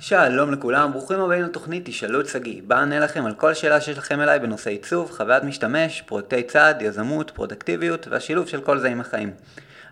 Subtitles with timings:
[0.00, 3.98] שלום לכולם, ברוכים הבאים לתוכנית תשאלו את שגיא, בה אענה לכם על כל שאלה שיש
[3.98, 9.00] לכם אליי בנושא עיצוב, חוויית משתמש, פרויקטי צעד, יזמות, פרודקטיביות והשילוב של כל זה עם
[9.00, 9.30] החיים.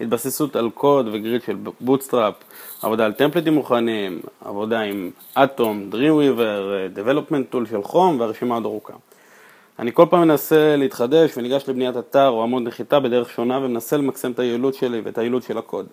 [0.00, 2.34] התבססות על קוד ו grid של Bootstrap,
[2.82, 8.94] עבודה על טמפליטים מוכנים, עבודה עם Atom, Dreamweaver, Development Tool של חום והרשימה עוד ארוכה.
[9.78, 14.32] אני כל פעם מנסה להתחדש וניגש לבניית אתר או עמוד נחיתה בדרך שונה ומנסה למקסם
[14.32, 15.86] את היעילות שלי ואת היעילות של הקוד.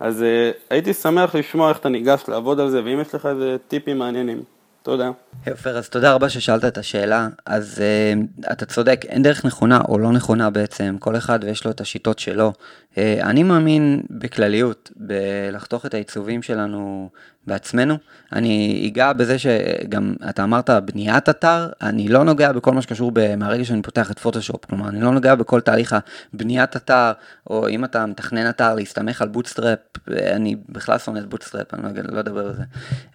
[0.00, 3.56] אז uh, הייתי שמח לשמוע איך אתה ניגש לעבוד על זה ואם יש לך איזה
[3.68, 4.42] טיפים מעניינים.
[4.82, 5.10] תודה.
[5.50, 7.28] עופר, אז תודה רבה ששאלת את השאלה.
[7.46, 11.70] אז uh, אתה צודק, אין דרך נכונה או לא נכונה בעצם, כל אחד ויש לו
[11.70, 12.52] את השיטות שלו.
[12.94, 17.10] Uh, אני מאמין בכלליות, בלחתוך את העיצובים שלנו
[17.46, 17.98] בעצמנו.
[18.32, 23.64] אני אגע בזה שגם אתה אמרת בניית אתר, אני לא נוגע בכל מה שקשור מהרגע
[23.64, 25.96] שאני פותח את פוטושופ, כלומר אני לא נוגע בכל תהליך
[26.34, 27.12] הבניית אתר,
[27.50, 32.02] או אם אתה מתכנן אתר להסתמך על Bootstrap, אני בכלל שונא את Bootstrap, אני לא,
[32.12, 32.62] לא אדבר על זה.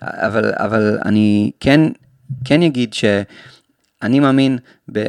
[0.01, 1.81] אבל, אבל אני כן,
[2.45, 4.57] כן אגיד שאני מאמין,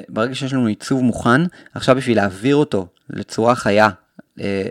[0.09, 1.41] ברגע שיש לנו עיצוב מוכן,
[1.75, 3.91] עכשיו בשביל להעביר אותו לצורה חיה, אה,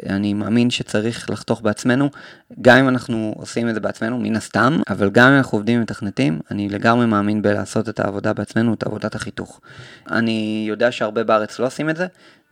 [0.09, 2.09] אני מאמין שצריך לחתוך בעצמנו,
[2.61, 5.81] גם אם אנחנו עושים את זה בעצמנו, מן הסתם, אבל גם אם אנחנו עובדים עם
[5.81, 9.61] מתכנתים, אני לגמרי מאמין בלעשות את העבודה בעצמנו, את עבודת החיתוך.
[10.11, 12.07] אני יודע שהרבה בארץ לא עושים את זה,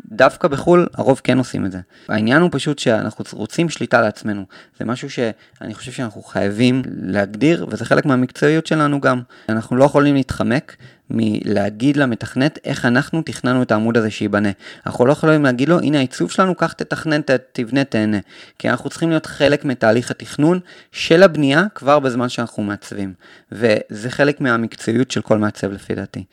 [0.05, 1.79] דווקא בחו"ל הרוב כן עושים את זה.
[2.09, 4.45] העניין הוא פשוט שאנחנו רוצים שליטה לעצמנו.
[4.79, 9.21] זה משהו שאני חושב שאנחנו חייבים להגדיר, וזה חלק מהמקצועיות שלנו גם.
[9.49, 10.75] אנחנו לא יכולים להתחמק
[11.09, 14.49] מלהגיד למתכנת איך אנחנו תכננו את העמוד הזה שייבנה.
[14.85, 17.21] אנחנו לא יכולים להגיד לו, הנה העיצוב שלנו, קח תתכנן,
[17.51, 18.17] תבנה, תהנה.
[18.59, 20.59] כי אנחנו צריכים להיות חלק מתהליך התכנון
[20.91, 23.13] של הבנייה כבר בזמן שאנחנו מעצבים.
[23.51, 26.23] וזה חלק מהמקצועיות של כל מעצב לפי דעתי.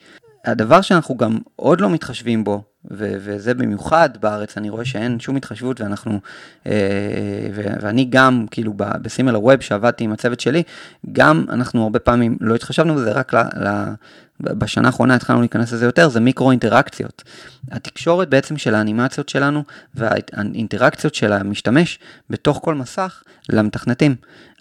[0.45, 5.35] הדבר שאנחנו גם עוד לא מתחשבים בו, ו- וזה במיוחד בארץ, אני רואה שאין שום
[5.35, 6.19] התחשבות ואנחנו,
[6.67, 6.71] אה,
[7.53, 10.63] ו- ואני גם, כאילו בסימל הווב שעבדתי עם הצוות שלי,
[11.11, 13.93] גם אנחנו הרבה פעמים לא התחשבנו בזה, רק ל- ל-
[14.39, 17.23] בשנה האחרונה התחלנו להיכנס לזה יותר, זה מיקרו אינטראקציות.
[17.71, 19.63] התקשורת בעצם של האנימציות שלנו
[19.95, 21.99] והאינטראקציות של המשתמש
[22.29, 24.15] בתוך כל מסך למתכנתים.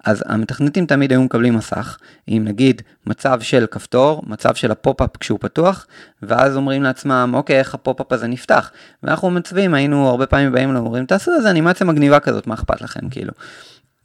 [0.05, 5.17] אז המתכנתים תמיד היו מקבלים מסך, עם נגיד מצב של כפתור, מצב של ה pop-up
[5.17, 5.87] כשהוא פתוח,
[6.23, 8.71] ואז אומרים לעצמם, אוקיי, איך ה pop-up הזה נפתח?
[9.03, 13.09] ואנחנו מצביעים, היינו הרבה פעמים באים ואומרים, תעשו איזה אנימציה מגניבה כזאת, מה אכפת לכם,
[13.11, 13.33] כאילו.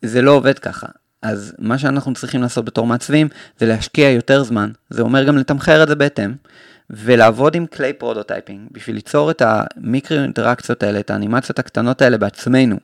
[0.02, 0.88] זה לא עובד ככה.
[1.22, 3.28] אז מה שאנחנו צריכים לעשות בתור מעצבים,
[3.60, 6.34] זה להשקיע יותר זמן, זה אומר גם לתמחר את זה בהתאם,
[6.90, 12.76] ולעבוד עם כלי prototyping, בשביל ליצור את המיקרו אינטראקציות האלה, את האנימציות הקטנות האלה בעצמנו,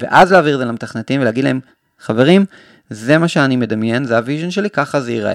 [0.00, 1.60] ואז להעביר את זה למתכנתים ולהגיד להם,
[1.98, 2.44] חברים,
[2.90, 5.34] זה מה שאני מדמיין, זה ה vision שלי, ככה זה ייראה.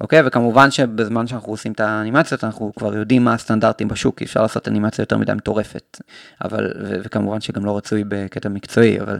[0.00, 0.22] אוקיי?
[0.24, 4.68] וכמובן שבזמן שאנחנו עושים את האנימציות, אנחנו כבר יודעים מה הסטנדרטים בשוק, אי אפשר לעשות
[4.68, 6.00] אנימציה יותר מדי מטורפת.
[6.44, 9.18] אבל, ו- וכמובן שגם לא רצוי בקטע מקצועי, אבל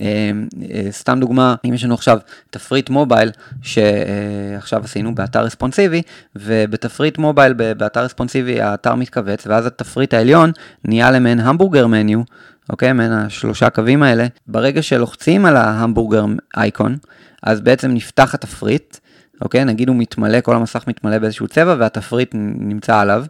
[0.00, 0.30] אה,
[0.70, 2.18] אה, סתם דוגמה, אם יש לנו עכשיו
[2.50, 3.30] תפריט מובייל,
[3.62, 6.02] שעכשיו עשינו באתר רספונסיבי,
[6.36, 10.52] ובתפריט מובייל באתר רספונסיבי האתר מתכווץ, ואז התפריט העליון
[10.84, 12.20] נהיה למעין המבורגר מניו,
[12.70, 12.92] אוקיי?
[12.92, 14.26] מעין השלושה קווים האלה.
[14.46, 16.24] ברגע שלוחצים על ההמבורגר
[16.56, 16.96] אייקון,
[17.42, 18.96] אז בעצם נפתח התפריט,
[19.40, 19.64] אוקיי?
[19.64, 23.24] נגיד הוא מתמלא, כל המסך מתמלא באיזשהו צבע והתפריט נמצא עליו.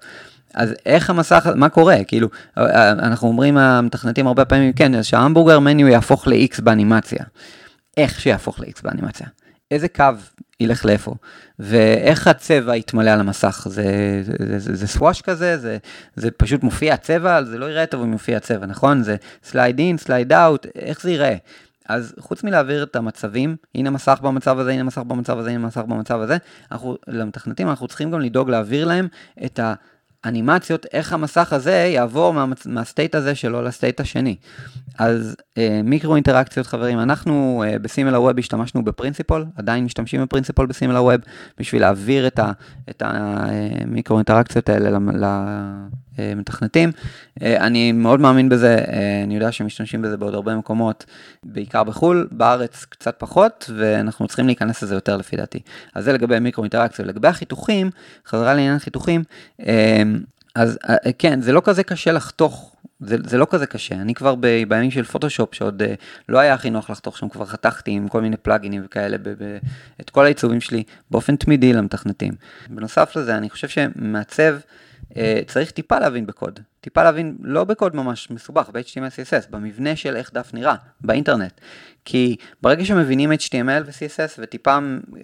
[0.54, 1.96] אז איך המסך, מה קורה?
[2.06, 7.24] כאילו, אנחנו אומרים המתכנתים הרבה פעמים, כן, אז שההמבורגר מניו יהפוך ל-X באנימציה.
[7.96, 9.26] איך שיהפוך ל-X באנימציה?
[9.70, 10.04] איזה קו
[10.60, 11.14] ילך לאיפה?
[11.58, 13.66] ואיך הצבע יתמלא על המסך?
[13.70, 13.84] זה,
[14.22, 15.58] זה, זה, זה סוואש כזה?
[15.58, 15.78] זה,
[16.16, 17.44] זה פשוט מופיע הצבע?
[17.44, 19.02] זה לא יראה טוב אם יופיע הצבע, נכון?
[19.02, 21.36] זה slide in, slide out, איך זה ייראה?
[21.88, 25.82] אז חוץ מלהעביר את המצבים, הנה מסך במצב הזה, הנה מסך במצב הזה, הנה מסך
[25.88, 26.36] במצב הזה,
[26.72, 29.08] אנחנו, למתכנתים אנחנו צריכים גם לדאוג להעביר להם
[29.44, 29.60] את
[30.24, 34.36] האנימציות, איך המסך הזה יעבור מה, מה state הזה שלו ל state השני.
[34.98, 40.26] אז אה, מיקרו אינטראקציות חברים, אנחנו אה, ב SimilarWeb השתמשנו ב Principle, עדיין משתמשים ב
[40.26, 41.20] Principle ב SimilarWeb,
[41.58, 42.26] בשביל להעביר
[42.90, 46.05] את המיקרו אינטראקציות האלה למתכנתים.
[46.18, 51.04] אה, אני מאוד מאמין בזה, אה, אני יודע שמשתמשים בזה בעוד הרבה מקומות,
[51.44, 55.58] בעיקר בחו"ל, בארץ קצת פחות, ואנחנו צריכים להיכנס לזה יותר לפי דעתי.
[55.94, 57.08] אז זה לגבי מיקרו אינטראקציות.
[57.08, 57.90] לגבי החיתוכים,
[58.26, 59.24] חזרה לעניין חיתוכים,
[59.66, 60.02] אה,
[60.54, 60.78] אז
[61.18, 64.90] כן, זה לא כזה קשה לחתוך זה, זה לא כזה קשה, אני כבר ב, בימים
[64.90, 65.86] של פוטושופ שעוד uh,
[66.28, 69.58] לא היה הכי נוח לחתוך שם, כבר חתכתי עם כל מיני פלאגינים וכאלה, ב, ב,
[70.00, 72.32] את כל העיצובים שלי באופן תמידי למתכנתים.
[72.70, 74.56] בנוסף לזה, אני חושב שמעצב
[75.46, 80.30] צריך טיפה להבין בקוד, טיפה להבין, לא בקוד ממש מסובך, ב-HTML CSS, במבנה של איך
[80.34, 81.60] דף נראה, באינטרנט.
[82.04, 84.78] כי ברגע שמבינים HTML ו-CSS וטיפה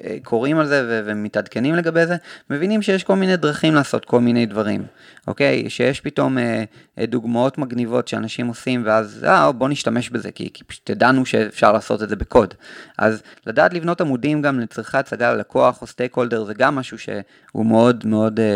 [0.04, 2.16] אה, קוראים על זה ו- ומתעדכנים לגבי זה,
[2.50, 4.84] מבינים שיש כל מיני דרכים לעשות כל מיני דברים,
[5.26, 5.70] אוקיי?
[5.70, 6.64] שיש פתאום אה,
[6.98, 11.72] אה דוגמאות מגניבות שאנשים עושים ואז, אה, בוא נשתמש בזה, כי, כי פשוט ידענו שאפשר
[11.72, 12.54] לעשות את זה בקוד.
[12.98, 18.06] אז לדעת לבנות עמודים גם לצורך הצגה ללקוח או stakeholder זה גם משהו שהוא מאוד
[18.06, 18.40] מאוד...
[18.40, 18.46] אה,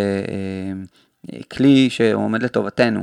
[1.32, 2.95] אה, כלי שעומד לטובתנו.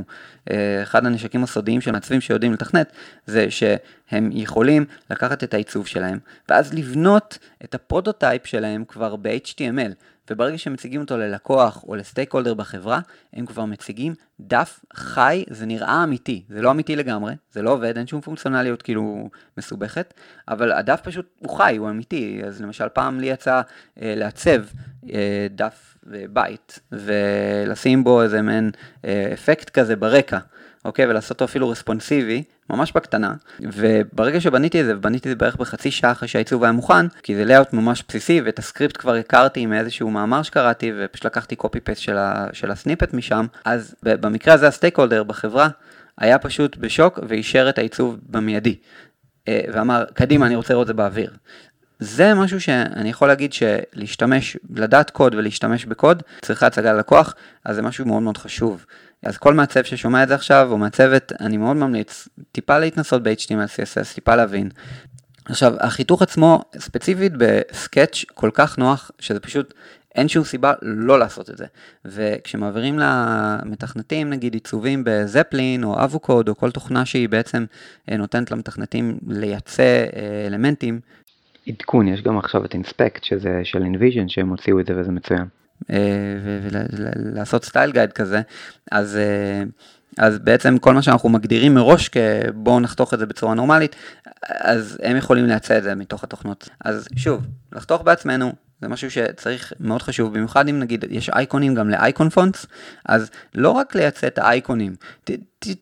[0.50, 2.92] אה, אחד הנשקים הסודיים של מעצבים שיודעים לתכנת,
[3.26, 6.18] זה שהם יכולים לקחת את העיצוב שלהם,
[6.48, 9.92] ואז לבנות את ה prototype שלהם כבר ב-HTML.
[10.30, 13.00] וברגע שהם מציגים אותו ללקוח או ל stakeholder בחברה,
[13.32, 17.98] הם כבר מציגים דף חי, זה נראה אמיתי, זה לא אמיתי לגמרי, זה לא עובד,
[17.98, 20.14] אין שום פונקציונליות כאילו מסובכת,
[20.48, 23.62] אבל הדף פשוט, הוא חי, הוא אמיתי, אז למשל פעם לי יצא
[24.02, 24.62] אה, לעצב
[25.12, 28.70] אה, דף אה, בית, ולשים בו איזה מעין
[29.04, 30.38] אה, אפקט כזה ברקע,
[30.84, 35.56] אוקיי, ולעשות אותו אפילו רספונסיבי, ממש בקטנה, וברגע שבניתי את זה, ובניתי את זה בערך
[35.56, 39.66] בחצי שעה אחרי שהעיצוב היה מוכן, כי זה layout ממש בסיסי, ואת הסקריפט כבר הכרתי
[39.66, 42.16] מאיזשהו מאמר שקראתי, ופשוט לקחתי copy paste של,
[42.52, 45.68] של ה snippet משם, אז במקרה הזה ה stakeholder בחברה
[46.18, 48.76] היה פשוט בשוק ואישר את העיצוב במיידי.
[49.48, 51.30] אה, ואמר, קדימה, אני רוצה לראות את זה באוויר.
[52.04, 57.34] זה משהו שאני יכול להגיד שלהשתמש, לדעת קוד ולהשתמש בקוד, צריכה הצגה ללקוח,
[57.64, 58.86] אז זה משהו מאוד מאוד חשוב.
[59.22, 63.68] אז כל מעצב ששומע את זה עכשיו, או מעצבת, אני מאוד ממליץ, טיפה להתנסות ב-HTML,
[63.76, 64.68] CSS, טיפה להבין.
[65.44, 69.74] עכשיו, החיתוך עצמו, ספציפית בסקאץ', כל כך נוח, שזה פשוט,
[70.14, 71.66] אין שום סיבה לא לעשות את זה.
[72.04, 77.64] וכשמעבירים למתכנתים, נגיד עיצובים ב Zeplin או Avocode, או כל תוכנה שהיא בעצם
[78.10, 79.82] אה, נותנת למתכנתים לייצא
[80.16, 81.00] אה, אלמנטים,
[81.66, 85.44] עדכון, יש גם עכשיו את Inspect, שזה של InVision, שהם הוציאו את זה וזה מצוין.
[86.90, 88.40] ולעשות style guide כזה,
[88.92, 89.62] אז, אה,
[90.18, 93.96] אז בעצם כל מה שאנחנו מגדירים מראש כ בואו נחתוך את זה בצורה נורמלית,
[94.50, 96.68] אז הם יכולים לייצא את זה מתוך התוכנות.
[96.84, 98.52] אז שוב, לחתוך בעצמנו,
[98.84, 102.66] זה משהו שצריך, מאוד חשוב, במיוחד אם נגיד יש אייקונים גם ל icon fonts,
[103.06, 104.96] אז לא רק לייצא את האייקונים,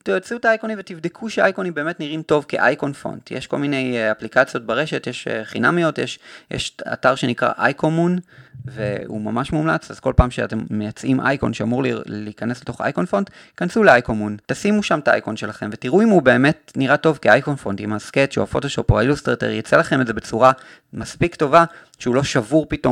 [0.02, 3.30] תייצאו את האייקונים ותבדקו שהאייקונים באמת נראים טוב כ icon font.
[3.30, 6.18] יש כל מיני אה, אפליקציות ברשת, יש חינמיות, יש,
[6.50, 8.18] יש אתר שנקרא IcoMoon,
[8.64, 13.82] והוא ממש מומלץ, אז כל פעם שאתם מייצאים אייקון שאמור להיכנס לתוך icon font, כנסו
[13.82, 17.56] ל IcoMoon, תשימו שם את האייקון שלכם ותראו אם הוא באמת נראה טוב כ icon
[17.56, 20.52] font, עם ה Sketch או הפוטושופ או האילוסטרטר, יצא לכם את זה בצורה
[20.92, 21.64] מספיק טובה,
[21.98, 22.91] שהוא לא שבור פתאום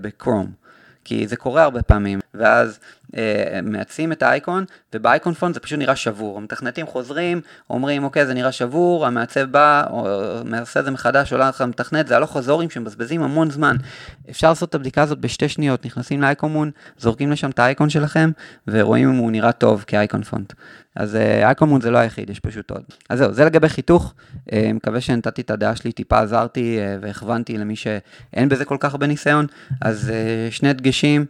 [0.00, 0.52] בקרום.
[1.04, 2.78] כי זה קורה הרבה פעמים, ואז
[3.16, 4.64] אה, מעצים את האייקון,
[4.94, 6.38] ובאייקון פונט זה פשוט נראה שבור.
[6.38, 7.40] המתכנתים חוזרים,
[7.70, 10.06] אומרים, אוקיי, זה נראה שבור, המעצב בא, או
[10.44, 13.76] מעשה את זה מחדש, עולה לך מתכנת, זה הלוך חזורים שמבזבזים המון זמן.
[14.30, 18.30] אפשר לעשות את הבדיקה הזאת בשתי שניות, נכנסים לאייקומון, זורקים לשם את האייקון שלכם,
[18.68, 20.52] ורואים אם הוא נראה טוב כאייקון פונט.
[20.96, 22.82] אז אייקומון זה לא היחיד, יש פשוט עוד.
[23.08, 24.14] אז זהו, זה לגבי חיתוך,
[24.52, 29.46] מקווה שנתתי את הדעה שלי, טיפה עזרתי והכוונתי למי שאין בזה כל כך הרבה ניסיון,
[29.80, 30.12] אז
[30.50, 31.24] שני דגשים,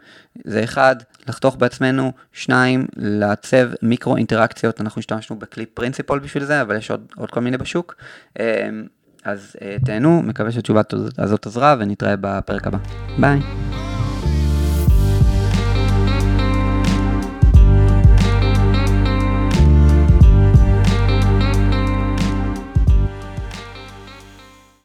[0.45, 0.97] זה אחד,
[1.29, 7.07] לחתוך בעצמנו, שניים, לעצב מיקרו אינטראקציות, אנחנו השתמשנו בקליפ פרינציפול בשביל זה, אבל יש עוד,
[7.17, 7.95] עוד כל מיני בשוק.
[9.25, 10.81] אז תהנו, מקווה שהתשובה
[11.19, 12.79] הזאת עזרה ונתראה בפרק הבא.
[13.21, 13.70] ביי.